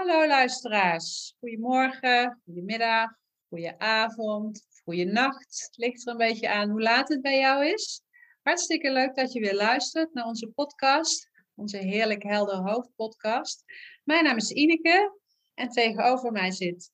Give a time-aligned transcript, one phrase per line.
[0.00, 3.10] Hallo luisteraars, goedemorgen, goedemiddag,
[3.48, 5.66] goedenavond, goedenacht.
[5.66, 8.02] Het ligt er een beetje aan hoe laat het bij jou is.
[8.42, 13.64] Hartstikke leuk dat je weer luistert naar onze podcast, onze Heerlijk Helder Hoofd podcast.
[14.04, 15.18] Mijn naam is Ineke
[15.54, 16.90] en tegenover mij zit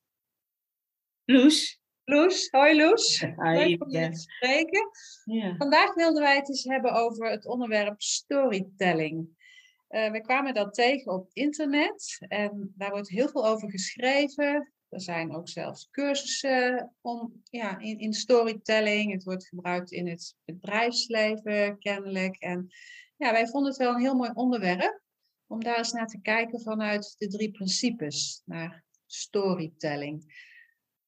[1.24, 1.80] Loes.
[2.04, 2.48] Loes.
[2.50, 3.20] Hoi Loes.
[3.20, 4.90] Hi, Leuk om je te spreken.
[5.24, 5.56] Ja.
[5.56, 9.35] Vandaag wilden wij het eens hebben over het onderwerp storytelling.
[9.96, 14.72] Uh, we kwamen dat tegen op internet en daar wordt heel veel over geschreven.
[14.88, 19.12] Er zijn ook zelfs cursussen om, ja, in, in storytelling.
[19.12, 22.36] Het wordt gebruikt in het bedrijfsleven kennelijk.
[22.36, 22.68] En
[23.16, 25.02] ja, wij vonden het wel een heel mooi onderwerp
[25.46, 30.44] om daar eens naar te kijken vanuit de drie principes naar storytelling.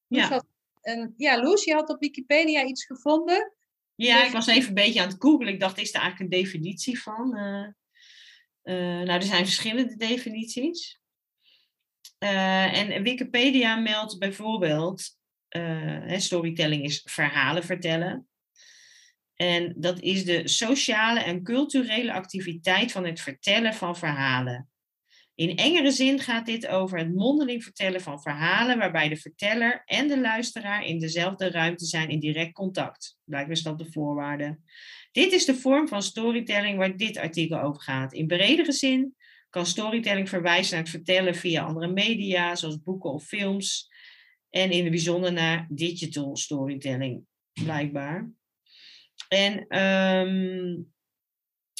[0.07, 0.43] Ja.
[0.81, 3.53] en, ja, Loes, je had op Wikipedia iets gevonden.
[3.95, 5.53] Ja, ik was even een beetje aan het googlen.
[5.53, 7.37] Ik dacht, is er eigenlijk een definitie van?
[7.37, 7.67] Uh,
[8.75, 10.99] nou, er zijn verschillende definities.
[12.19, 15.17] Uh, en Wikipedia meldt bijvoorbeeld,
[16.17, 18.29] storytelling is verhalen vertellen.
[19.35, 24.69] En dat is de sociale en culturele activiteit van het vertellen van verhalen.
[25.35, 30.07] In engere zin gaat dit over het mondeling vertellen van verhalen waarbij de verteller en
[30.07, 33.17] de luisteraar in dezelfde ruimte zijn in direct contact.
[33.23, 34.59] Blijkbaar is dat de voorwaarde.
[35.11, 38.13] Dit is de vorm van storytelling waar dit artikel over gaat.
[38.13, 39.15] In bredere zin
[39.49, 43.89] kan storytelling verwijzen naar het vertellen via andere media, zoals boeken of films.
[44.49, 48.31] En in het bijzonder naar digital storytelling, blijkbaar.
[49.27, 50.93] En um,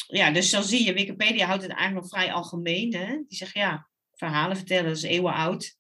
[0.08, 2.94] ja, dus dan zie je, Wikipedia houdt het eigenlijk nog vrij algemeen.
[2.96, 3.08] Hè?
[3.08, 5.78] Die zegt ja, verhalen vertellen, is eeuwen oud.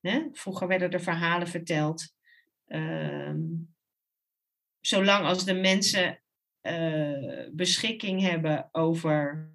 [0.00, 0.22] Hè?
[0.32, 2.14] Vroeger werden er verhalen verteld.
[2.66, 3.74] Um,
[4.80, 6.22] zolang als de mensen
[6.62, 9.52] uh, beschikking hebben over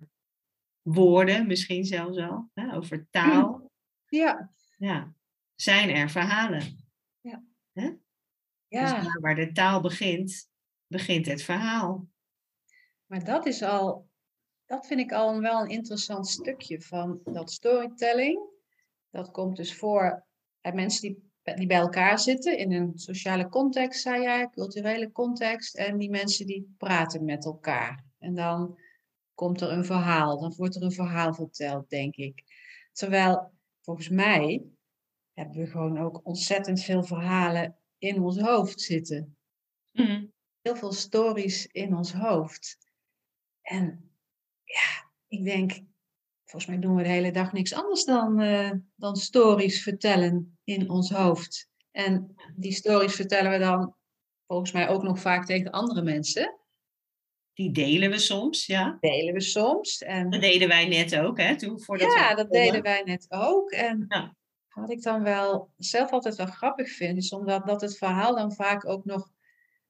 [0.81, 2.75] woorden, misschien zelfs al, hè?
[2.75, 3.71] over taal.
[4.05, 4.53] Ja.
[4.77, 5.13] ja.
[5.55, 6.85] Zijn er verhalen.
[7.21, 7.43] Ja.
[7.71, 7.91] Hè?
[8.67, 9.01] ja.
[9.01, 10.49] Dus waar de taal begint,
[10.87, 12.07] begint het verhaal.
[13.05, 14.09] Maar dat is al,
[14.65, 18.51] dat vind ik al wel een interessant stukje van dat storytelling.
[19.09, 20.25] Dat komt dus voor
[20.61, 25.75] bij mensen die, die bij elkaar zitten in een sociale context, zei jij, culturele context.
[25.75, 28.05] En die mensen die praten met elkaar.
[28.19, 28.79] En dan
[29.33, 32.43] komt er een verhaal, dan wordt er een verhaal verteld, denk ik.
[32.91, 33.51] Terwijl
[33.81, 34.63] volgens mij
[35.33, 39.37] hebben we gewoon ook ontzettend veel verhalen in ons hoofd zitten.
[39.91, 40.31] Mm.
[40.61, 42.77] Heel veel stories in ons hoofd.
[43.61, 44.11] En
[44.63, 45.79] ja, ik denk,
[46.53, 50.89] volgens mij doen we de hele dag niks anders dan, uh, dan stories vertellen in
[50.89, 51.69] ons hoofd.
[51.91, 53.95] En die stories vertellen we dan
[54.47, 56.59] volgens mij ook nog vaak tegen andere mensen.
[57.53, 58.97] Die delen we soms, ja.
[58.99, 59.97] Delen we soms.
[60.01, 60.29] En...
[60.29, 61.57] Dat deden wij net ook, hè?
[61.57, 63.71] Toen, voordat ja, we dat deden wij net ook.
[63.71, 64.35] En ja.
[64.69, 68.53] wat ik dan wel zelf altijd wel grappig vind, is omdat dat het verhaal dan
[68.53, 69.29] vaak ook nog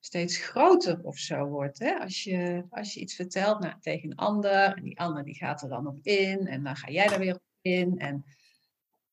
[0.06, 1.80] steeds groter of zo wordt.
[1.80, 2.00] Hè?
[2.00, 5.62] Als, je, als je iets vertelt nou, tegen een ander, en die ander die gaat
[5.62, 8.26] er dan op in, en dan ga jij er weer op in, en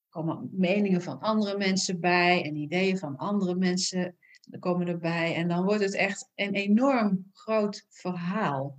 [0.08, 4.16] komen meningen van andere mensen bij, en ideeën van andere mensen
[4.50, 8.78] er komen erbij, en dan wordt het echt een enorm groot verhaal.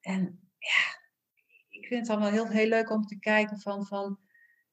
[0.00, 1.00] En ja,
[1.68, 4.18] ik vind het dan wel heel, heel leuk om te kijken van, van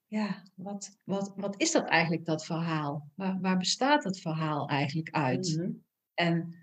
[0.07, 3.11] ja, wat, wat, wat is dat eigenlijk, dat verhaal?
[3.15, 5.55] Waar, waar bestaat dat verhaal eigenlijk uit?
[5.55, 5.83] Mm -hmm.
[6.13, 6.62] En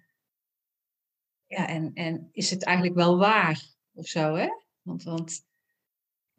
[1.50, 3.62] ja, en, en is het eigenlijk wel waar
[3.93, 4.49] of zo, hè?
[4.82, 5.47] Want, want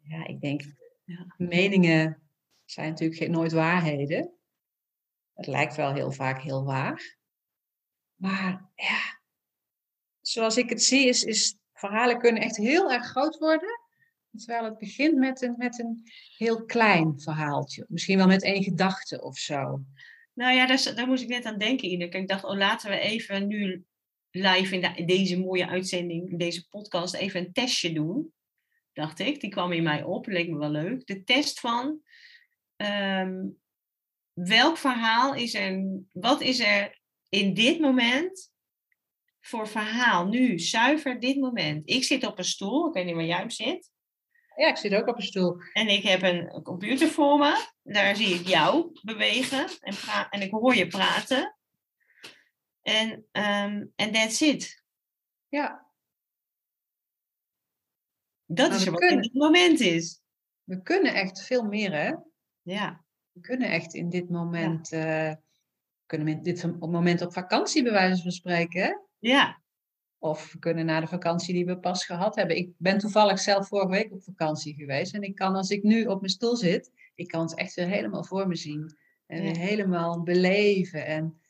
[0.02, 0.62] ja, ik denk,
[1.04, 2.22] ja, meningen
[2.64, 4.32] zijn natuurlijk geen, nooit waarheden.
[5.34, 7.16] Het lijkt wel heel vaak heel waar.
[8.14, 9.20] Maar ja,
[10.20, 13.80] zoals ik het zie, is, is verhalen kunnen echt heel erg groot worden.
[14.36, 16.02] Terwijl het begint met een, met een
[16.36, 17.84] heel klein verhaaltje.
[17.88, 19.84] Misschien wel met één gedachte of zo.
[20.32, 22.18] Nou ja, daar, daar moest ik net aan denken, Ineke.
[22.18, 23.84] Ik dacht, oh, laten we even nu
[24.32, 28.32] live in, de- in deze mooie uitzending, in deze podcast, even een testje doen.
[28.92, 29.40] Dacht ik.
[29.40, 31.06] Die kwam in mij op, leek me wel leuk.
[31.06, 32.00] De test van
[32.76, 33.48] ehm,
[34.32, 38.50] welk verhaal is er, wat is er in dit moment
[39.40, 41.88] voor verhaal, nu, zuiver dit moment.
[41.88, 43.90] Ik zit op een stoel, ik weet niet waar jij op zit.
[44.56, 45.56] Ja, ik zit ook op een stoel.
[45.72, 47.66] En ik heb een computer voor me.
[47.82, 49.94] Daar zie ik jou bewegen en,
[50.30, 51.56] en ik hoor je praten.
[52.82, 54.82] En en that's it.
[55.48, 55.90] Ja,
[58.46, 60.20] Dat Maar is wat in kunnen- dit moment is.
[60.64, 62.14] we kunnen echt veel meer, hè?
[62.62, 65.00] Ja, We kunnen echt in dit moment, eh,
[65.30, 65.38] we
[66.06, 68.92] kunnen in dit moment op vakantie bij wijze van spreken, hè?
[69.18, 69.60] ja,
[70.18, 72.56] Of we kunnen naar de vakantie die we pas gehad hebben.
[72.56, 75.14] Ik ben toevallig zelf vorige week op vakantie geweest.
[75.14, 77.86] En ik kan, als ik nu op mijn stoel zit, ik kan het echt weer
[77.88, 78.96] helemaal voor me zien.
[79.26, 79.42] En Ja.
[79.42, 81.06] weer helemaal beleven.
[81.06, 81.41] En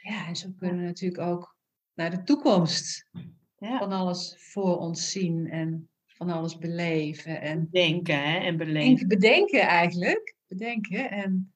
[0.00, 1.56] ja, en zo kunnen we natuurlijk ook
[1.94, 3.08] naar de toekomst
[3.58, 3.78] ja.
[3.78, 5.50] van alles voor ons zien.
[5.50, 7.40] En van alles beleven.
[7.40, 8.86] En Denken hè, en beleven.
[8.86, 10.34] denken, bedenken eigenlijk.
[10.46, 11.54] Bedenken en,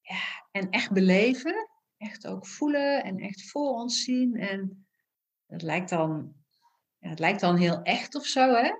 [0.00, 1.68] ja, en echt beleven.
[1.96, 4.36] Echt ook voelen en echt voor ons zien.
[4.36, 4.86] En
[5.46, 6.34] het lijkt dan,
[6.98, 8.70] ja, het lijkt dan heel echt of zo, hè?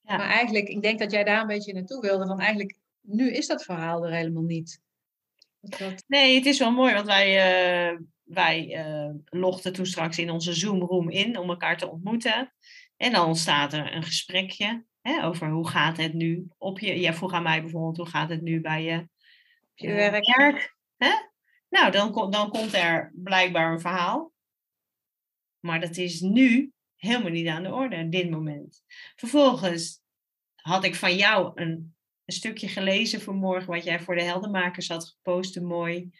[0.00, 0.16] Ja.
[0.16, 2.26] Maar eigenlijk, ik denk dat jij daar een beetje naartoe wilde.
[2.26, 4.80] Van eigenlijk, nu is dat verhaal er helemaal niet.
[5.60, 7.28] Dat, Nee, het is wel mooi, want wij,
[7.90, 12.54] eh, wij eh, logden toen straks in onze Zoom-room in om elkaar te ontmoeten.
[12.96, 17.00] En dan ontstaat er een gesprekje hè, over hoe gaat het nu op je...
[17.00, 19.08] Jij vroeg aan mij bijvoorbeeld, hoe gaat het nu bij je
[19.74, 20.36] je eh, werk.
[20.36, 20.76] werk?
[20.96, 21.12] Hè?
[21.68, 24.32] Nou, dan, dan komt er blijkbaar een verhaal.
[25.60, 28.84] Maar dat is nu helemaal niet aan de orde, dit moment.
[29.16, 30.00] Vervolgens
[30.54, 31.94] had ik van jou een,
[32.30, 35.56] een stukje gelezen vanmorgen, wat jij voor de heldenmakers had gepost.
[35.56, 36.10] Een mooi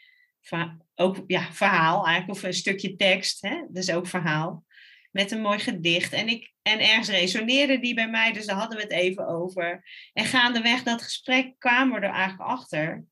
[0.95, 3.43] ook, ja, verhaal eigenlijk, of een stukje tekst.
[3.43, 3.63] Hè?
[3.69, 4.65] Dus ook verhaal.
[5.11, 6.13] Met een mooi gedicht.
[6.13, 9.85] En, ik, en ergens resoneerde die bij mij, dus daar hadden we het even over.
[10.13, 13.05] En gaandeweg dat gesprek kwamen we er eigenlijk achter.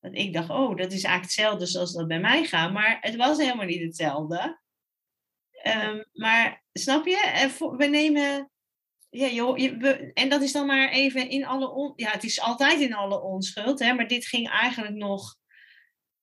[0.00, 2.72] Dat ik dacht, oh, dat is eigenlijk hetzelfde zoals dat bij mij gaat.
[2.72, 4.60] Maar het was helemaal niet hetzelfde.
[5.50, 7.50] Ehm, maar snap je?
[7.76, 8.50] We nemen.
[9.16, 11.70] Ja, joh, je, en dat is dan maar even in alle.
[11.70, 15.36] On, ja, het is altijd in alle onschuld, hè, maar dit ging eigenlijk nog.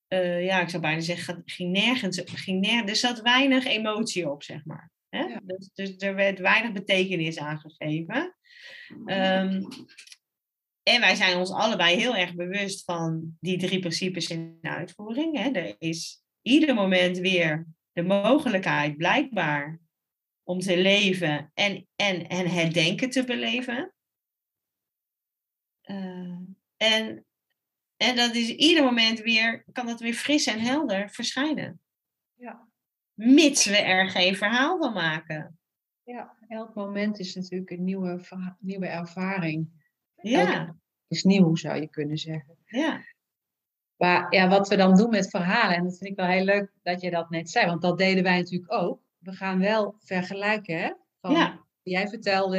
[0.07, 2.21] eh, ja, ik zou bijna zeggen, ging nergens.
[2.25, 4.91] Ging nergens er zat weinig emotie op, zeg maar.
[5.09, 5.19] Hè?
[5.19, 5.39] Ja.
[5.43, 8.35] Dus, dus er werd weinig betekenis aangegeven.
[9.05, 9.63] Ehm,
[10.83, 15.37] en wij zijn ons allebei heel erg bewust van die drie principes in uitvoering.
[15.37, 15.49] Hè.
[15.49, 19.79] Er is ieder moment weer de mogelijkheid, blijkbaar,
[20.43, 23.93] om te leven en, en, en het denken te beleven.
[25.81, 26.39] Eh,
[26.77, 27.25] en,
[27.97, 31.81] en dat is ieder moment weer, kan dat weer fris en helder verschijnen.
[32.35, 32.67] Ja.
[33.13, 35.59] Mits we er geen verhaal van maken.
[36.03, 38.21] ja, elk moment is natuurlijk een nieuwe,
[38.59, 39.69] nieuwe ervaring.
[40.15, 40.75] Ja,
[41.07, 42.57] Is nieuw, zou je kunnen zeggen.
[42.65, 43.03] ja,
[43.95, 46.71] Maar ja, wat we dan doen met verhalen, en dat vind ik wel heel leuk
[46.81, 49.00] dat je dat net zei, want dat deden wij natuurlijk ook.
[49.21, 50.93] We gaan wel vergelijken, hè?
[51.19, 52.57] Van, ja, Jij vertelde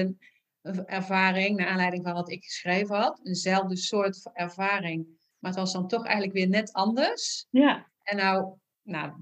[0.63, 3.21] een ervaring naar aanleiding van wat ik geschreven had.
[3.23, 5.07] Eenzelfde soort ervaring,
[5.39, 7.47] maar het was dan toch eigenlijk weer net anders.
[7.51, 9.13] ja, En nou, nou,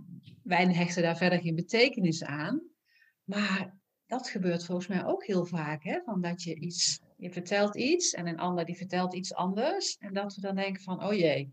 [0.43, 2.63] wij hechten daar verder geen betekenis aan.
[3.25, 6.01] Maar dat gebeurt volgens mij ook heel vaak, hè?
[6.05, 9.97] Van dat je iets, je vertelt iets en een ander die vertelt iets anders.
[9.99, 11.53] En dat we dan denken van, oh jee,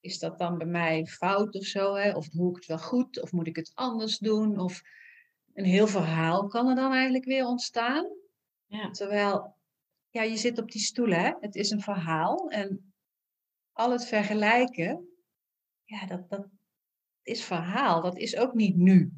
[0.00, 1.94] is dat dan bij mij fout of zo?
[1.94, 2.16] Hè?
[2.16, 3.20] Of doe ik het wel goed?
[3.22, 4.58] Of moet ik het anders doen?
[4.58, 4.82] Of
[5.54, 8.06] een heel verhaal kan er dan eigenlijk weer ontstaan.
[8.66, 8.90] ja.
[8.90, 9.56] Terwijl,
[10.10, 11.32] ja, je zit op die stoel, hè?
[11.40, 12.50] Het is een verhaal.
[12.50, 12.92] En
[13.72, 15.08] al het vergelijken,
[15.84, 16.46] ja, dat, dat
[17.22, 18.02] is verhaal.
[18.02, 19.12] Dat is ook niet nu.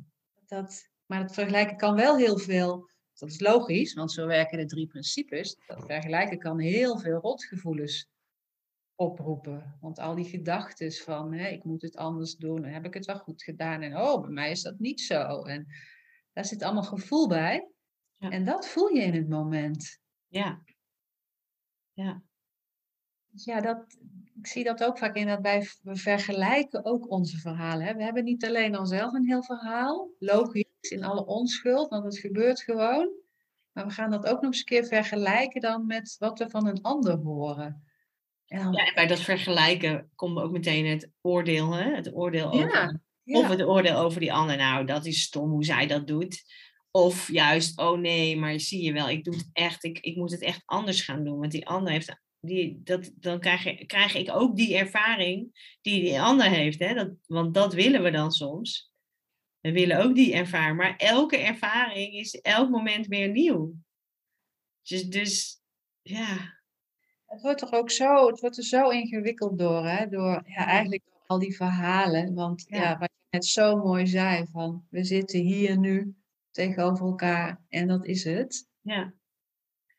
[0.47, 2.89] Dat, maar het vergelijken kan wel heel veel.
[3.15, 5.57] Dat is logisch, want zo werken de drie principes.
[5.67, 8.09] Dat vergelijken kan heel veel rotgevoelens
[9.01, 9.77] oproepen.
[9.81, 13.19] Want al die gedachten van, hè, ik moet het anders doen, heb ik het wel
[13.19, 13.83] goed gedaan?
[13.83, 15.43] En oh, bij mij is dat niet zo.
[15.43, 15.67] En
[16.33, 17.69] daar zit allemaal gevoel bij.
[18.17, 18.31] Ja.
[18.31, 20.01] En dat voel je in het moment.
[20.29, 20.63] ja.
[21.93, 22.23] ja.
[23.29, 23.99] Dus Ja, dat,
[24.39, 27.87] ik zie dat ook vaak in dat wij we vergelijken ook onze verhalen.
[27.87, 27.95] Hè.
[27.95, 32.19] We hebben niet alleen al zelf een heel verhaal, logisch, in alle onschuld, want het
[32.19, 33.11] gebeurt gewoon.
[33.73, 36.67] Maar we gaan dat ook nog eens een keer vergelijken dan met wat we van
[36.67, 37.90] een ander horen.
[38.59, 41.95] Ja, en bij dat vergelijken komt ook meteen het oordeel, hè?
[41.95, 44.57] Het oordeel over, ja, of het oordeel over die ander.
[44.57, 46.45] Nou, dat is stom hoe zij dat doet.
[46.91, 50.31] Of juist, oh nee, maar zie je wel, ik doe het echt, ik, ik moet
[50.31, 51.39] het echt anders gaan doen.
[51.39, 56.01] Want die ander heeft die, dat, dan krijg, je, krijg ik ook die ervaring die
[56.01, 56.79] die ander heeft.
[56.79, 56.95] Hè?
[56.95, 58.93] Dat, want dat willen we dan soms.
[59.61, 60.77] We willen ook die ervaring.
[60.77, 63.75] Maar elke ervaring is elk moment weer nieuw.
[64.83, 65.61] Dus, dus
[66.03, 66.60] ja.
[67.31, 70.09] Het wordt toch ook zo, het wordt er zo ingewikkeld door, hè?
[70.09, 72.35] Door ja, eigenlijk al die verhalen.
[72.35, 72.83] Want ja.
[72.83, 76.15] ja, wat je net zo mooi zei, van we zitten hier nu
[76.51, 78.69] tegenover elkaar en dat is het.
[78.81, 79.15] Ja.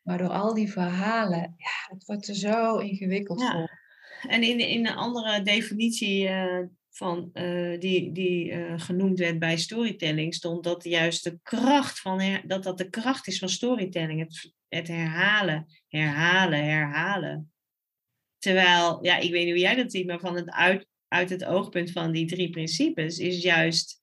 [0.02, 3.52] Maar door al die verhalen, ja, het wordt er zo ingewikkeld Ja.
[3.52, 3.80] voor.
[4.30, 9.56] En in, in een andere definitie eh, van, eh, die, die eh, genoemd werd bij
[9.56, 14.20] storytelling, stond dat juist de kracht van dat dat de kracht is van storytelling.
[14.20, 17.52] Het, het herhalen, herhalen, herhalen.
[18.38, 21.44] Terwijl, ja, ik weet niet hoe jij dat ziet, maar van het uit, uit het
[21.44, 24.02] oogpunt van die drie principes is juist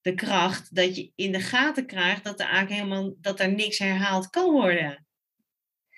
[0.00, 3.78] de kracht dat je in de gaten krijgt dat er eigenlijk helemaal dat er niks
[3.78, 5.06] herhaald kan worden.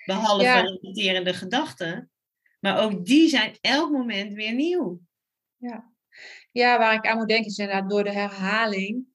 [0.05, 0.61] Behalve Ja.
[0.61, 2.11] repeterende gedachten.
[2.59, 5.01] Maar ook die zijn elk moment weer nieuw.
[6.51, 9.05] Ja, waar ik aan moet denken is inderdaad door de herhaling.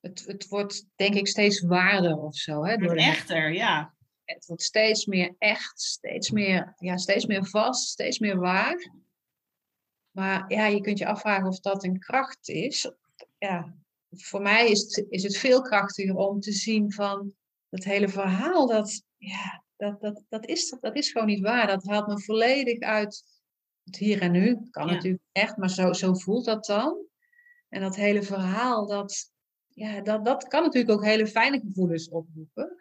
[0.00, 2.64] Het, het wordt denk ik steeds waarder of zo.
[2.64, 2.76] Hè?
[2.76, 3.95] Door de Echter, ja.
[4.26, 8.92] Het wordt steeds meer echt, steeds meer, ja, steeds meer vast, steeds meer waar.
[10.10, 12.90] Maar ja, je kunt je afvragen of dat een kracht is.
[13.38, 13.74] Ja,
[14.10, 17.34] voor mij is het, is het veel krachtiger om te zien van
[17.68, 18.66] het hele verhaal.
[18.66, 21.66] Dat, ja, dat, dat, dat, is, dat is gewoon niet waar.
[21.66, 23.24] Dat haalt me volledig uit
[23.84, 24.58] het hier en nu.
[24.70, 24.92] Kan Ja.
[24.92, 27.04] natuurlijk echt, maar zo, zo voelt dat dan.
[27.68, 29.32] En dat hele verhaal, dat,
[29.74, 32.76] ja, dat, dat kan natuurlijk ook hele fijne gevoelens oproepen.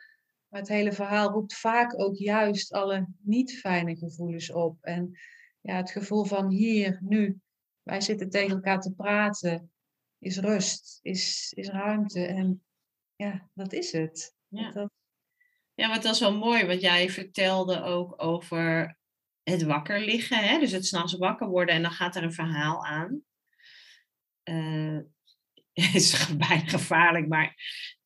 [0.56, 4.84] Maar het hele verhaal roept vaak ook juist alle niet fijne gevoelens op.
[4.84, 5.20] En
[5.62, 7.40] ja, het gevoel van hier, nu,
[7.84, 9.72] wij zitten tegen elkaar te praten,
[10.20, 12.26] is rust, is, is ruimte.
[12.26, 12.64] En
[13.16, 14.36] ja, dat is het.
[14.48, 14.72] Ja.
[14.72, 14.92] Dat,
[15.74, 18.98] Ja, maar het was wel mooi wat jij vertelde ook over
[19.44, 20.38] het wakker liggen.
[20.38, 20.60] Hè?
[20.60, 23.24] Dus het s'nachts wakker worden en dan gaat er een verhaal aan.
[25.74, 27.56] Het is bijna gevaarlijk, maar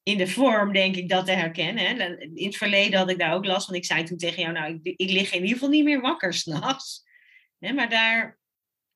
[0.03, 2.19] in de vorm denk ik dat te herkennen.
[2.35, 3.75] In het verleden had ik daar ook last van.
[3.75, 6.33] Ik zei toen tegen jou, nou, ik, ik lig in ieder geval niet meer wakker
[6.33, 7.03] s'nachts.
[7.59, 8.39] Hè, Maar daar,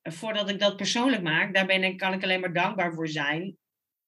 [0.02, 3.56] voordat ik dat persoonlijk maak, daar ben ik, kan ik alleen maar dankbaar voor zijn.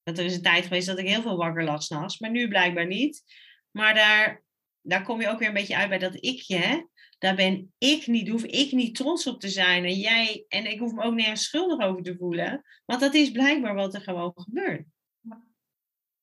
[0.02, 2.48] Want er is een tijd geweest dat ik heel veel wakker lag s'nachts, maar nu
[2.48, 3.22] blijkbaar niet.
[3.70, 4.42] Maar daar,
[4.80, 6.56] daar kom je ook weer een beetje uit bij dat ikje.
[6.56, 6.82] Hè?
[7.18, 9.84] Daar ben ik niet, hoef ik niet trots op te zijn.
[9.84, 12.62] En jij, en ik hoef me ook nergens schuldig over te voelen.
[12.84, 14.86] Want dat is blijkbaar wat er gewoon gebeurt.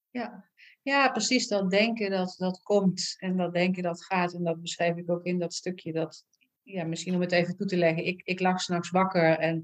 [0.10, 0.52] ja.
[0.84, 4.34] Ja, precies dat denken dat, dat komt en dat denken dat gaat.
[4.34, 5.94] En dat beschrijf ik ook in dat stukje.
[5.94, 6.26] Dat,
[6.64, 8.06] ja, misschien om het even toe te leggen.
[8.06, 9.64] Ik, ik lag s'nachts wakker en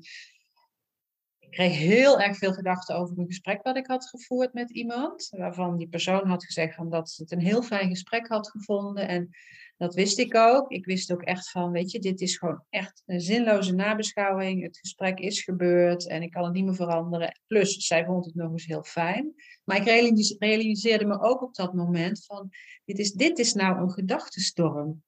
[1.50, 5.28] ik kreeg heel erg veel gedachten over een gesprek wat ik had gevoerd met iemand.
[5.30, 9.08] Waarvan die persoon had gezegd dat ze het een heel fijn gesprek had gevonden.
[9.08, 9.30] En
[9.78, 10.72] dat wist ik ook.
[10.72, 14.64] Ik wist ook echt van, weet je, dit is gewoon echt een zinloze nabeschouwing.
[14.64, 17.40] Het gesprek is gebeurd en ik kan het niet meer veranderen.
[17.48, 19.34] Plus, zij vond het nog eens heel fijn.
[19.64, 22.50] Maar ik realis- realiseerde me ook op dat moment van,
[22.86, 25.04] dit is, dit is nou een gedachtenstorm.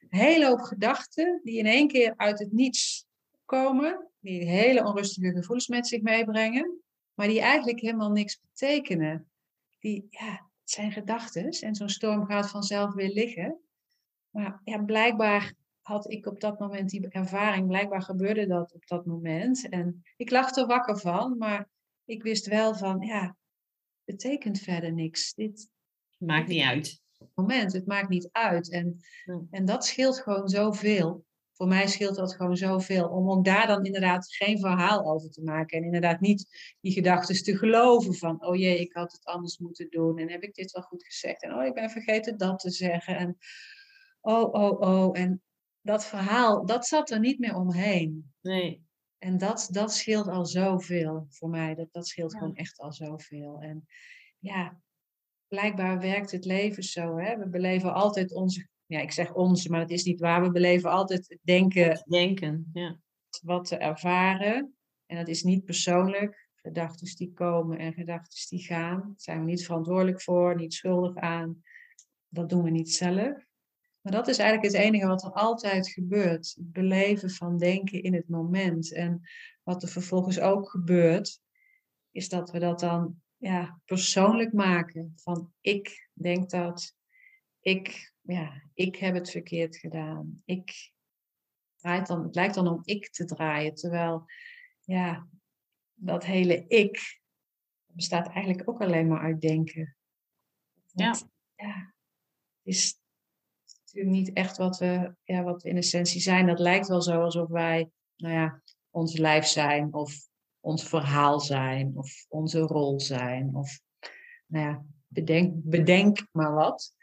[0.00, 3.06] Een hele hoop gedachten die in één keer uit het niets
[3.44, 6.80] komen, die hele onrustige gevoelens met zich meebrengen,
[7.14, 9.30] maar die eigenlijk helemaal niks betekenen.
[9.78, 10.30] Die, ja,
[10.60, 13.60] het zijn gedachten en zo'n storm gaat vanzelf weer liggen.
[14.30, 19.06] Maar ja, blijkbaar had ik op dat moment die ervaring, blijkbaar gebeurde dat op dat
[19.06, 19.68] moment.
[19.68, 21.68] En ik lag er wakker van, maar
[22.04, 23.36] ik wist wel van, ja,
[24.04, 25.34] betekent verder niks.
[25.34, 25.68] Dit
[26.18, 27.00] Maakt niet uit.
[27.34, 28.70] moment, het maakt niet uit.
[28.70, 29.40] En, Ja.
[29.50, 31.24] en dat scheelt gewoon zoveel.
[31.56, 33.08] Voor mij scheelt dat gewoon zoveel.
[33.08, 35.78] Om ook daar dan inderdaad geen verhaal over te maken.
[35.78, 39.90] En inderdaad niet die gedachten te geloven van, oh jee, ik had het anders moeten
[39.90, 40.18] doen.
[40.18, 41.42] En heb ik dit wel goed gezegd?
[41.42, 43.16] En oh, ik ben vergeten dat te zeggen.
[43.16, 43.38] En
[44.20, 45.18] oh, oh, oh.
[45.18, 45.42] En
[45.80, 48.32] dat verhaal, dat zat er niet meer omheen.
[48.40, 48.84] Nee.
[49.18, 51.74] En dat, dat scheelt al zoveel voor mij.
[51.74, 52.38] Dat, dat scheelt Ja.
[52.38, 53.58] gewoon echt al zoveel.
[53.60, 53.86] En
[54.38, 54.80] ja,
[55.48, 57.18] blijkbaar werkt het leven zo.
[57.18, 57.36] Hè?
[57.36, 60.42] We beleven altijd onze, ja, ik zeg onze, maar het is niet waar.
[60.42, 62.98] We beleven altijd het denken Denken, ja.
[63.42, 64.74] wat te ervaren.
[65.06, 66.48] En dat is niet persoonlijk.
[66.54, 69.00] Gedachten die komen en gedachten die gaan.
[69.00, 71.62] Daar zijn we niet verantwoordelijk voor, niet schuldig aan.
[72.28, 73.44] Dat doen we niet zelf.
[74.00, 76.52] Maar dat is eigenlijk het enige wat er altijd gebeurt.
[76.56, 78.92] Het beleven van denken in het moment.
[78.92, 79.20] En
[79.62, 81.40] wat er vervolgens ook gebeurt,
[82.10, 85.12] is dat we dat dan ja, persoonlijk maken.
[85.16, 86.94] Van ik denk dat,
[87.60, 90.42] ik, ja, ik heb het verkeerd gedaan.
[90.44, 90.92] Ik
[91.76, 93.74] draait dan, het lijkt dan om ik te draaien.
[93.74, 94.24] Terwijl,
[94.80, 95.28] ja,
[95.94, 97.20] dat hele ik
[97.86, 99.96] bestaat eigenlijk ook alleen maar uit denken.
[100.92, 101.04] Ja.
[101.10, 101.94] Want, ja,
[102.62, 103.00] het is,
[103.84, 106.46] natuurlijk niet echt wat we, ja, wat we in essentie zijn.
[106.46, 110.28] Dat lijkt wel zo alsof wij, nou ja, ons lijf zijn of
[110.60, 113.54] ons verhaal zijn of onze rol zijn.
[113.54, 113.80] Of,
[114.46, 116.94] nou ja, bedenk, bedenk maar wat.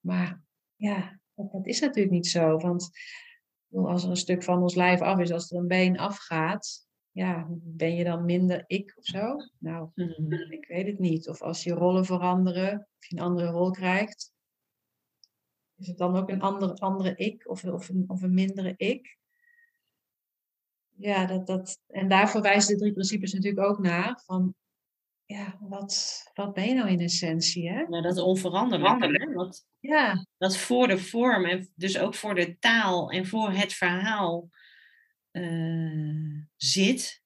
[0.00, 0.42] Maar
[0.80, 2.56] ja, dat, is natuurlijk niet zo.
[2.56, 2.90] Want
[3.70, 7.46] als er een stuk van ons lijf af is, als er een been afgaat, ja,
[7.50, 9.36] ben je dan minder ik of zo?
[9.58, 10.32] Nou, Mhm.
[10.32, 11.28] ik weet het niet.
[11.28, 14.32] Of als je rollen veranderen, of je een andere rol krijgt,
[15.76, 19.18] is het dan ook een andere, andere ik of, of, een, of een mindere ik?
[20.96, 24.22] Ja, dat, dat, en daar verwijzen de drie principes natuurlijk ook naar.
[24.24, 24.54] Van,
[25.30, 27.80] ja, wat, wat ben je nou in essentie, hè?
[27.80, 29.06] Ja, dat onveranderlijke.
[29.06, 29.32] Hè?
[29.32, 33.72] Wat, Ja, dat voor de vorm en dus ook voor de taal en voor het
[33.72, 34.48] verhaal
[35.30, 37.22] eh, zit.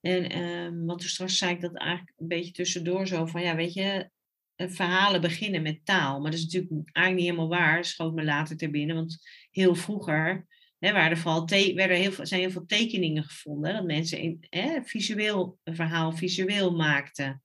[0.00, 3.56] En ehm wat toen straks zei ik dat eigenlijk een beetje tussendoor zo van ja,
[3.56, 4.10] weet je,
[4.54, 6.20] eh, verhalen beginnen met taal.
[6.20, 7.84] Maar dat is natuurlijk eigenlijk niet helemaal waar.
[7.84, 9.18] Schoot me later ter binnen, want
[9.50, 10.46] heel vroeger
[10.80, 13.72] hè, waren er vooral werden heel veel, zijn heel veel tekeningen gevonden.
[13.74, 17.42] Dat mensen in, hè, visueel, een verhaal visueel maakten.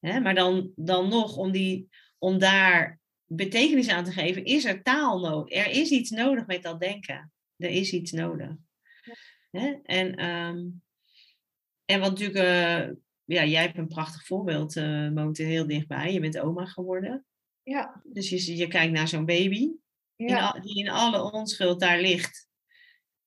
[0.00, 4.82] Hè, maar dan, dan nog, om, die, om daar betekenis aan te geven, is er
[4.82, 5.56] taal nodig.
[5.58, 7.32] Er is iets nodig met dat denken.
[7.56, 8.50] Er is iets nodig.
[9.50, 9.74] Hè?
[9.82, 10.58] En, ehm,
[11.84, 12.94] en wat natuurlijk, eh,
[13.24, 16.12] ja, jij hebt een prachtig voorbeeld, eh woont er heel dichtbij.
[16.12, 17.24] Je bent oma geworden.
[17.62, 19.70] ja, Dus je, je kijkt naar zo'n baby
[20.16, 22.48] in ja, al- die in alle onschuld daar ligt.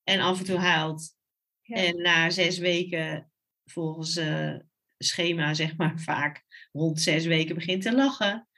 [0.08, 1.14] En af en toe huilt.
[1.60, 1.76] Ja.
[1.76, 3.30] En na zes weken,
[3.64, 4.54] volgens eh,
[4.98, 8.48] schema zeg maar vaak, rond zes weken begint te lachen.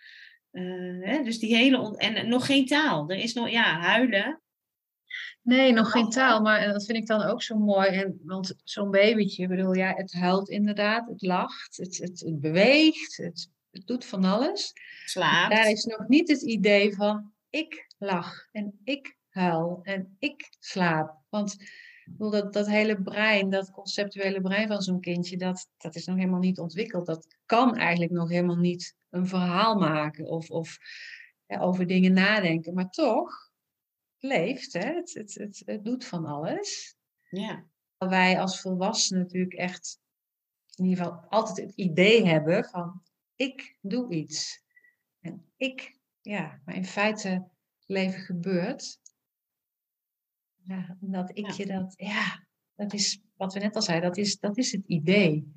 [0.50, 0.62] Eh,
[1.00, 1.22] hè?
[1.22, 1.96] Dus die hele...
[1.96, 3.10] en nog geen taal.
[3.10, 4.42] Er is nog, ja, huilen.
[5.42, 7.88] Nee, nog geen taal, maar eh, dat vind ik dan ook zo mooi.
[7.88, 12.40] En, want zo'n babytje, ik bedoel, ja, het huilt inderdaad, het lacht, het, het, het
[12.40, 14.72] beweegt, het, het doet van alles.
[15.04, 15.54] Slaapt.
[15.54, 21.19] Daar is nog niet het idee van ik lach en ik huil en ik slaap.
[21.30, 25.94] Want ik bedoel, dat, dat hele brein, dat conceptuele brein van zo'n kindje, dat, dat
[25.94, 27.06] is nog helemaal niet ontwikkeld.
[27.06, 30.78] Dat kan eigenlijk nog helemaal niet een verhaal maken of, of
[31.46, 32.74] ja, over dingen nadenken.
[32.74, 33.50] Maar toch
[34.18, 34.94] leeft hè?
[34.94, 36.96] Het, het, het, het doet van alles.
[37.28, 37.66] Ja.
[37.98, 40.00] Wij als volwassenen natuurlijk echt
[40.74, 43.02] in ieder geval altijd het idee hebben van
[43.36, 44.62] ik doe iets.
[45.20, 47.48] En ik, ja, maar in feite
[47.86, 48.98] leven gebeurt.
[50.62, 54.58] Ja, dat ikje, dat, ja, dat is wat we net al zeiden, dat is, dat
[54.58, 55.52] is het idee.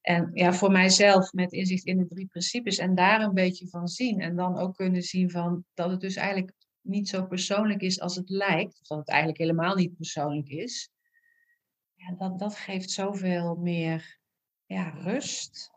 [0.00, 3.88] En ja, voor mijzelf met inzicht in de drie principes en daar een beetje van
[3.88, 4.20] zien.
[4.20, 8.16] En dan ook kunnen zien van dat het dus eigenlijk niet zo persoonlijk is als
[8.16, 8.80] het lijkt.
[8.80, 10.90] Of dat het eigenlijk helemaal niet persoonlijk is.
[11.94, 14.18] Ja, dat, dat geeft zoveel meer
[14.66, 15.70] ja, rust,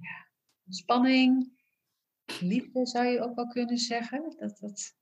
[0.00, 0.28] ja,
[0.66, 1.52] ontspanning,
[2.40, 4.34] liefde zou je ook wel kunnen zeggen.
[4.38, 4.94] Dat, dat,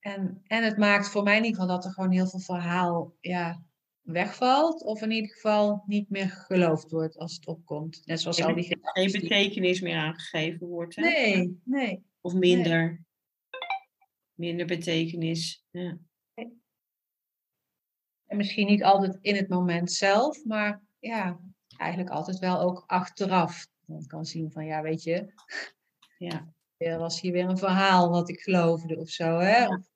[0.00, 3.16] en, en het maakt voor mij in ieder geval dat er gewoon heel veel verhaal
[3.20, 3.62] ja,
[4.00, 4.82] wegvalt.
[4.82, 8.02] Of in ieder geval niet meer geloofd wordt als het opkomt.
[8.04, 10.96] Net zoals al die Geen betekenis meer aangegeven wordt.
[10.96, 11.02] Hè?
[11.02, 12.04] Nee, nee.
[12.20, 13.04] Of minder.
[14.34, 15.64] Minder betekenis.
[15.70, 15.98] Ja.
[18.26, 21.40] En misschien niet altijd in het moment zelf, maar ja,
[21.76, 23.66] eigenlijk altijd wel ook achteraf.
[23.86, 25.32] Dan kan zien van, ja, weet je,
[26.18, 26.52] Ja.
[26.76, 29.58] er was hier weer een verhaal wat ik geloofde of zo, hè?
[29.58, 29.68] Ja.
[29.68, 29.89] Of,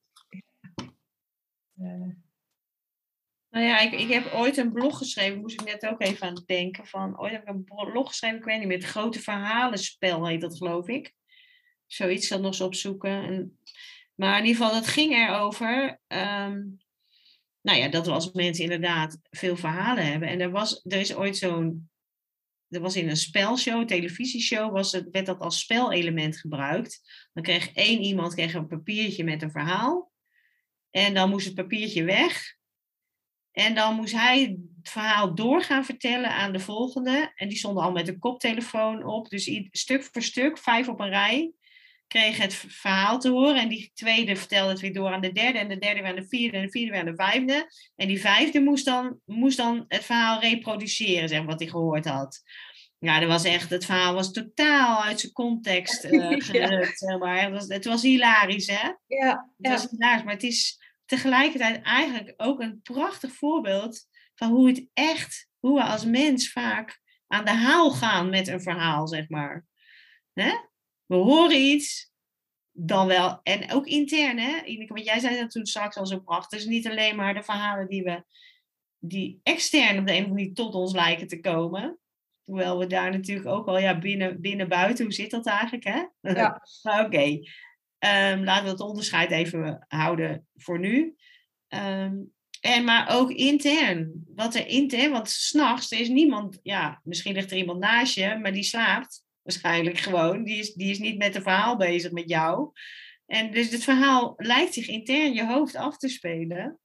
[3.50, 6.42] Nou ja, ik, ik heb ooit een blog geschreven, moest ik net ook even aan
[6.46, 6.86] denken.
[6.86, 10.40] Van, ooit heb ik een blog geschreven, ik weet niet meer, het grote verhalenspel heet
[10.40, 11.12] dat geloof ik.
[11.86, 13.22] Zoiets, dat nog eens opzoeken.
[13.24, 13.58] En,
[14.14, 16.00] maar in ieder geval, dat ging erover.
[16.06, 16.60] ehm
[17.64, 20.28] nou ja, dat we als mensen inderdaad veel verhalen hebben.
[20.28, 21.90] En er, was, er is ooit zo'n,
[22.68, 27.00] er was in een spelshow, televisieshow, was het, werd dat als spelelement gebruikt.
[27.32, 30.12] Dan kreeg één iemand kreeg een papiertje met een verhaal.
[30.96, 32.56] En dan moest het papiertje weg.
[33.52, 37.32] En dan moest hij het verhaal door gaan vertellen aan de volgende.
[37.34, 39.28] En die stonden al met een koptelefoon op.
[39.28, 41.52] Dus stuk voor stuk, vijf op een rij,
[42.06, 43.56] kreeg het verhaal te horen.
[43.56, 45.58] En die tweede vertelde het weer door aan de derde.
[45.58, 46.56] En de derde aan de vierde.
[46.56, 47.70] En de vierde aan de vijfde.
[47.96, 52.42] En die vijfde moest dan, moest dan het verhaal reproduceren, zeg, wat hij gehoord had.
[53.04, 56.38] Ja, dat was echt, het verhaal was totaal uit zijn context Ja.
[56.38, 56.98] gerukt.
[56.98, 57.42] zeg maar.
[57.42, 58.92] Het, was, het was hilarisch, hè?
[59.06, 64.68] ja, Het was hilarisch, maar het is tegelijkertijd eigenlijk ook een prachtig voorbeeld van hoe
[64.68, 69.28] het echt, hoe we als mens vaak aan de haal gaan met een verhaal, zeg
[69.28, 69.66] maar.
[70.32, 70.52] Hè?
[71.06, 72.12] We horen iets,
[72.70, 76.18] dan wel, en ook intern, hè, Ineke, want jij zei dat toen straks al zo
[76.20, 78.24] prachtig, dus niet alleen maar de verhalen die we,
[78.98, 81.98] die extern op de een of andere manier tot ons lijken te komen,
[82.44, 86.02] Hoewel we daar natuurlijk ook al, ja, binnen, binnen buiten, hoe zit dat eigenlijk, hè?
[86.20, 86.60] Ja.
[87.04, 87.38] Oké,
[88.04, 91.16] Ehm, laten we het onderscheid even houden voor nu.
[91.68, 92.16] Ehm,
[92.60, 94.24] en maar ook intern.
[94.34, 98.52] Wat er intern, want s'nachts is niemand, ja, misschien ligt er iemand naast je, maar
[98.52, 100.44] die slaapt waarschijnlijk gewoon.
[100.44, 102.70] Die is, die is niet met een verhaal bezig met jou.
[103.26, 106.78] En dus het verhaal lijkt zich intern je hoofd af te spelen.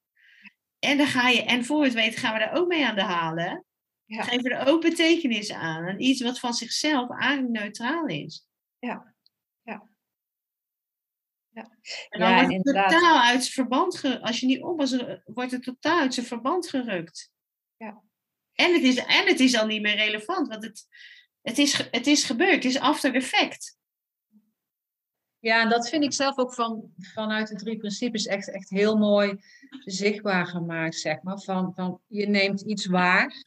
[0.79, 3.03] En dan ga je, en voor het weten gaan we daar ook mee aan de
[3.03, 3.65] halen.
[4.09, 4.23] Ja.
[4.23, 5.87] Geven er ook betekenis aan.
[5.87, 8.47] Aan iets wat van zichzelf eigenlijk neutraal is.
[8.79, 9.15] Ja.
[9.61, 9.89] Ja.
[11.49, 11.77] Ja.
[12.09, 12.91] En dan Ja, wordt het inderdaad.
[12.91, 14.21] totaal uit zijn verband gerukt.
[14.21, 17.31] Als je niet oppast, wordt het totaal uit zijn verband gerukt.
[17.77, 18.01] Ja.
[18.53, 20.87] En het is, en het is al niet meer relevant, want het,
[21.41, 22.53] het, is, het is gebeurd.
[22.53, 23.77] Het is after effect.
[25.39, 28.97] Ja, en dat vind ik zelf ook van, vanuit de drie principes echt, echt heel
[28.97, 29.43] mooi
[29.85, 31.39] zichtbaar gemaakt, zeg maar.
[31.39, 33.43] Van, van je neemt iets waar,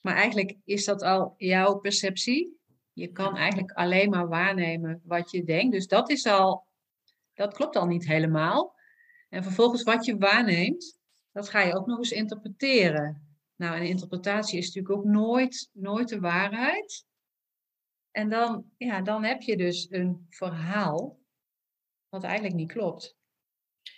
[0.00, 2.56] maar eigenlijk is dat al jouw perceptie.
[2.92, 5.72] Je kan eigenlijk alleen maar waarnemen wat je denkt.
[5.72, 6.66] Dus dat is al,
[7.34, 8.76] dat klopt al niet helemaal.
[9.28, 10.98] En vervolgens wat je waarneemt,
[11.32, 13.36] dat ga je ook nog eens interpreteren.
[13.56, 17.06] Nou, en interpretatie is natuurlijk ook nooit, nooit de waarheid.
[18.10, 21.18] En dan, ja, dan heb je dus een verhaal
[22.08, 23.16] wat eigenlijk niet klopt.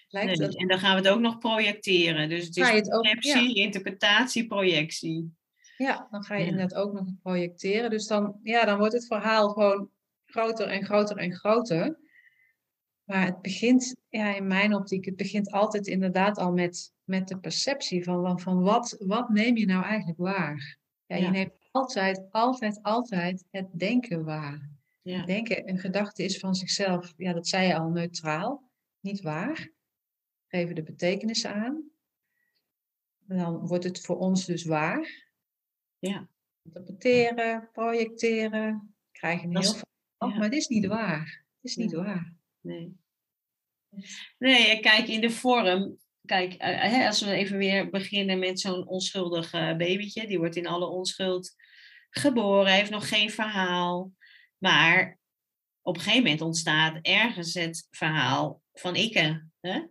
[0.09, 2.29] Lijkt Nee, het, En dan gaan we het ook nog projecteren.
[2.29, 5.39] Dus het is perceptie, interpretatie, projectie.
[5.83, 6.51] Ja, dan ga je Ja.
[6.51, 7.91] inderdaad ook nog projecteren.
[7.91, 9.91] Dus dan, ja, dan wordt het verhaal gewoon
[10.25, 11.99] groter en groter en groter.
[13.05, 17.39] Maar het begint, ja, in mijn optiek, het begint altijd inderdaad al met, met de
[17.39, 20.79] perceptie van, van, wat, wat neem je nou eigenlijk waar?
[21.07, 21.25] Ja, Ja.
[21.25, 24.69] je neemt altijd, altijd, altijd het denken waar.
[25.03, 25.25] Ja.
[25.25, 29.71] Denken, een gedachte is van zichzelf, ja, dat zei je al, neutraal, niet waar.
[30.47, 31.91] Geven de betekenis aan.
[33.19, 35.29] Dan wordt het voor ons dus waar.
[36.01, 36.29] Ja.
[36.63, 38.95] Interpreteren, projecteren,
[39.53, 40.35] Dat heel verhaal, ja.
[40.35, 41.45] maar het is niet waar.
[41.61, 42.35] Het is niet waar.
[42.61, 42.99] Nee.
[44.39, 45.99] Nee, en kijk, in de vorm.
[46.27, 50.27] Kijk, eh, hè, als we even weer beginnen met zo'n onschuldig eh, babytje.
[50.27, 51.55] Die wordt in alle onschuld
[52.11, 54.13] geboren, heeft nog geen verhaal.
[54.59, 55.19] Maar
[55.83, 59.49] op een gegeven moment ontstaat ergens het verhaal van ikke.
[59.61, 59.83] Hè?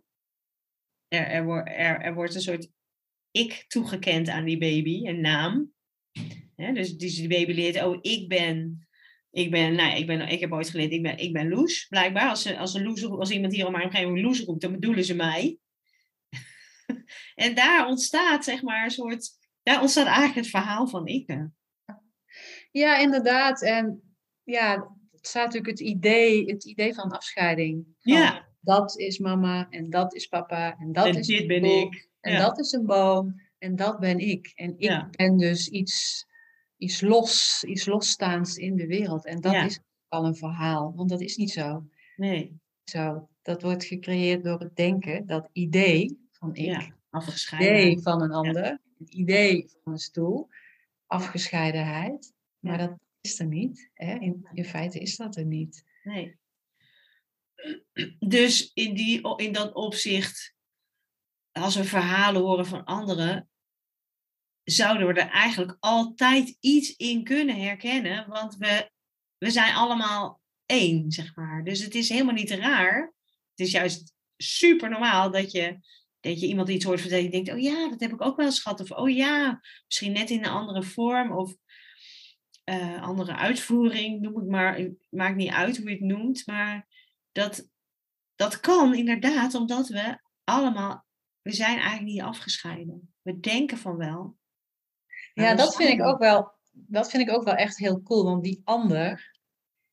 [1.08, 2.70] Er, er, wordt er, er wordt een soort
[3.30, 5.72] ik toegekend aan die baby, een naam.
[6.56, 8.88] Dus, dus die baby leert, oh, ik ben
[9.30, 12.28] ik ben, nou, ik, ben, ik heb ooit geleerd, ik ben, ik ben Loes, blijkbaar.
[12.28, 15.04] Als, ze- als, een loes, als iemand hier om mij omgeving Loes roept, dan bedoelen
[15.04, 15.58] ze mij.
[17.34, 19.30] en daar ontstaat, zeg maar, een soort...
[19.62, 21.38] Daar ontstaat eigenlijk het verhaal van ik.
[22.70, 23.62] Ja, inderdaad.
[23.62, 27.86] En ja, het staat natuurlijk het idee, het idee van afscheiding.
[28.00, 28.48] Van, Ja.
[28.60, 32.08] Dat is mama en dat is papa en dat en is dit ben boek, ik.
[32.20, 32.38] En Ja.
[32.40, 34.52] dat is een boom en dat ben ik.
[34.54, 35.08] En ik Ja.
[35.10, 36.26] ben dus iets,
[36.76, 39.24] iets los, iets losstaands in de wereld.
[39.26, 39.64] En dat Ja.
[39.64, 41.86] is al een verhaal, want dat is niet zo.
[42.16, 43.28] Nee, zo.
[43.42, 46.78] Dat wordt gecreëerd door het denken, dat idee van ik, ja.
[46.80, 47.80] het Afgescheiden.
[47.80, 50.48] idee van een ander, het idee van een stoel,
[51.06, 52.32] afgescheidenheid.
[52.58, 53.90] Maar dat is er niet.
[53.94, 54.14] Hè?
[54.18, 55.84] In, in feite is dat er niet.
[56.02, 56.38] Nee.
[58.18, 60.54] Dus in, die, in dat opzicht,
[61.52, 63.49] als we verhalen horen van anderen,
[64.70, 68.28] zouden we er eigenlijk altijd iets in kunnen herkennen.
[68.28, 68.90] Want we,
[69.38, 71.64] we zijn allemaal één, zeg maar.
[71.64, 73.14] Dus het is helemaal niet raar.
[73.50, 75.78] Het is juist super normaal dat je,
[76.20, 77.24] dat je iemand iets hoort vertellen.
[77.24, 78.80] Je denkt, oh ja, dat heb ik ook wel eens gehad.
[78.80, 81.32] Of oh ja, misschien net in een andere vorm.
[81.32, 81.54] Of
[82.64, 84.76] eh, andere uitvoering, noem ik maar.
[84.76, 86.46] Het Maakt niet uit hoe je het noemt.
[86.46, 86.88] Maar
[87.32, 87.68] dat,
[88.34, 91.08] dat kan inderdaad omdat we allemaal...
[91.42, 93.14] We zijn eigenlijk niet afgescheiden.
[93.22, 94.38] We denken van wel.
[95.34, 98.24] Ja, dat vind ik ook wel, dat vind ik ook wel echt heel cool.
[98.24, 99.36] Want die ander,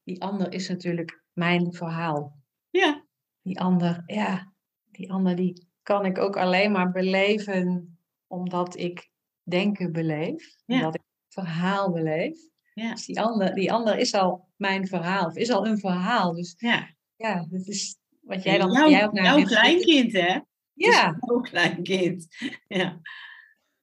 [0.04, 2.36] die ander is natuurlijk mijn verhaal.
[2.70, 3.06] Ja,
[3.42, 4.54] Die ander, ja,
[4.92, 7.98] die ander die kan ik ook alleen maar beleven
[8.28, 9.10] omdat ik
[9.44, 10.56] denken beleef.
[10.66, 10.76] Ja.
[10.76, 12.40] Omdat ik het verhaal beleef.
[12.74, 16.34] ja, Dus die ander, die ander is al mijn verhaal, of is al een verhaal.
[16.34, 16.90] Dus ja.
[17.16, 20.40] ja, dat is wat jij dan jouw, jij ook naar jouw kleinkind, hè?
[20.74, 22.28] Ja, Jouw kleinkind.
[22.68, 23.00] Ja,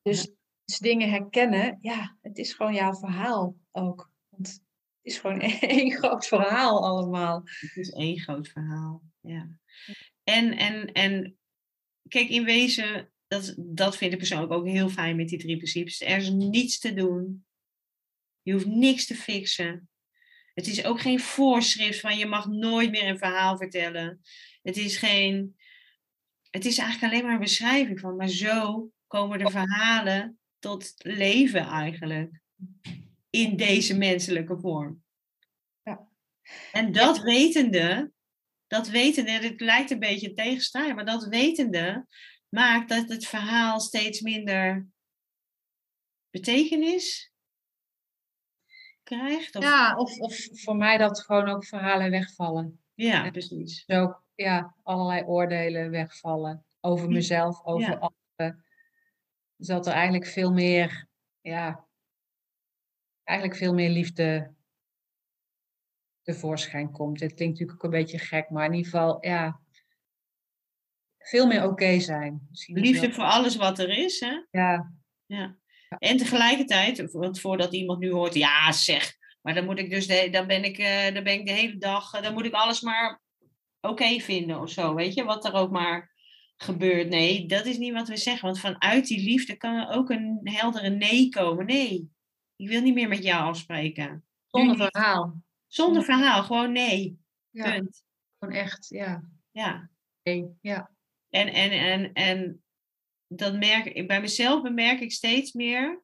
[0.03, 0.33] dus,
[0.65, 4.11] dus dingen herkennen, ja, het is gewoon jouw verhaal ook.
[4.29, 4.63] Want het
[5.03, 5.41] is gewoon
[5.77, 7.43] één groot verhaal allemaal.
[7.45, 9.03] het is één groot verhaal.
[9.21, 9.49] Ja.
[10.25, 11.39] En, en, en
[12.09, 16.01] kijk, in wezen, dat, dat vind ik persoonlijk ook heel fijn met die drie principes.
[16.01, 17.47] Er is niets te doen.
[18.43, 19.89] Je hoeft niks te fixen.
[20.55, 24.21] Het is ook geen voorschrift van je mag nooit meer een verhaal vertellen.
[24.63, 25.57] Het is geen.
[26.51, 31.67] Het is eigenlijk alleen maar een beschrijving van, maar zo komen de verhalen tot leven
[31.67, 32.41] eigenlijk.
[33.31, 35.03] in deze menselijke vorm.
[35.83, 36.09] Ja.
[36.73, 38.13] En dat wetende,
[38.67, 42.07] dat wetende, het lijkt een beetje een tegenstrijd, maar dat wetende
[42.49, 44.87] maakt dat het verhaal steeds minder
[46.31, 47.33] betekenis
[49.03, 49.57] krijgt.
[49.57, 52.81] Of, Ja, of, of voor mij dat gewoon ook verhalen wegvallen.
[52.95, 53.85] ja, precies.
[53.87, 58.11] Dus ook ja, allerlei oordelen wegvallen over mezelf, over Ja.
[58.37, 58.64] anderen.
[59.57, 61.09] Dus dat er eigenlijk veel meer,
[61.41, 61.87] ja,
[63.25, 64.55] eigenlijk veel meer liefde
[66.23, 67.19] tevoorschijn komt.
[67.19, 69.61] Dit klinkt natuurlijk ook een beetje gek, maar in ieder geval, ja,
[71.19, 72.47] veel meer oké zijn.
[72.51, 74.45] Misschien Liefde voor alles wat er is, hè?
[74.51, 74.93] Ja,
[75.27, 75.59] Ja.
[75.99, 80.29] En tegelijkertijd, want voordat iemand nu hoort, ja zeg, maar dan moet ik dus, de,
[80.31, 82.81] dan ben ik, eh, dan ben ik de hele dag, eh, dan moet ik alles
[82.81, 83.23] maar
[83.81, 86.14] oké vinden of zo, weet je, wat er ook maar
[86.57, 87.09] gebeurt.
[87.09, 90.41] Nee, dat is niet wat we zeggen, want vanuit die liefde kan er ook een
[90.43, 91.67] heldere nee komen.
[91.67, 92.11] Nee,
[92.57, 94.25] ik wil niet meer met jou afspreken.
[94.51, 95.43] zonder verhaal.
[95.67, 97.19] Zonder verhaal, gewoon nee.
[97.51, 98.05] Ja, Punt.
[98.39, 99.23] gewoon echt, ja.
[99.51, 99.91] Ja.
[100.23, 100.91] oké, ja.
[101.29, 102.63] En, en, en, en
[103.27, 106.03] dat merk ik, bij mezelf bemerk ik steeds meer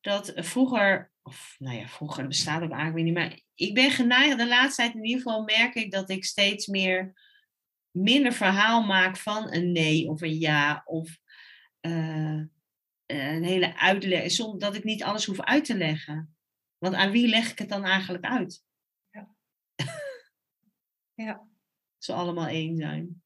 [0.00, 4.38] dat vroeger, of nou ja, vroeger dat bestaat ook eigenlijk niet, maar ik ben geneigd,
[4.38, 7.12] de laatste tijd in ieder geval merk ik dat ik steeds meer
[7.94, 11.18] minder verhaal maak van een nee of een ja of
[11.80, 12.42] eh,
[13.06, 16.36] een hele uitleg, zonder dat ik niet alles hoef uit te leggen.
[16.78, 18.64] Want aan wie leg ik het dan eigenlijk uit?
[19.10, 19.34] Ja.
[21.14, 21.46] Ja.
[22.04, 23.22] Ze allemaal één zijn.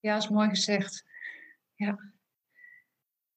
[0.00, 1.04] Ja, is mooi gezegd.
[1.74, 2.12] Ja.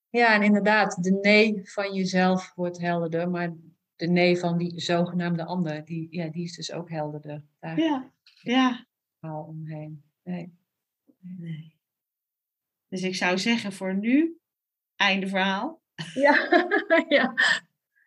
[0.10, 3.54] Ja, en inderdaad, de nee van jezelf wordt helderder, maar
[3.96, 7.44] de nee van die zogenaamde ander, die, ja, die is dus ook helderder.
[7.60, 8.12] Daar Ja,
[8.42, 8.86] ja.
[9.26, 10.04] Verhaal omheen.
[10.24, 10.54] Nee.
[11.20, 11.76] Nee.
[12.88, 14.40] Dus ik zou zeggen voor nu,
[14.96, 15.82] einde verhaal.
[16.14, 16.68] Ja,
[17.08, 17.34] ja,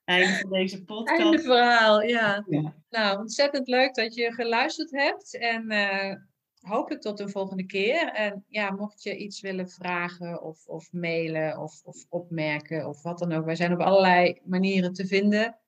[0.05, 1.21] Einde van deze podcast.
[1.21, 2.03] einde verhaal.
[2.03, 2.45] Ja.
[2.49, 2.75] Ja.
[2.91, 6.15] Nou, ontzettend leuk dat je geluisterd hebt en eh,
[6.61, 8.13] hopelijk tot een volgende keer.
[8.13, 13.19] En ja, mocht je iets willen vragen of, of mailen of, of opmerken of wat
[13.19, 13.45] dan ook.
[13.45, 15.59] Wij zijn op allerlei manieren te vinden.